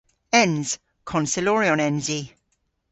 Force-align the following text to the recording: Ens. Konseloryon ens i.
Ens. 0.43 0.69
Konseloryon 1.11 1.83
ens 1.87 2.07
i. 2.19 2.21